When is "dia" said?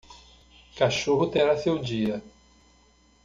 1.77-2.23